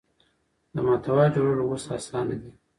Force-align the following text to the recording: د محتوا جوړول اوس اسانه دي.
د 0.73 0.75
محتوا 0.85 1.23
جوړول 1.35 1.59
اوس 1.63 1.83
اسانه 1.97 2.35
دي. 2.41 2.51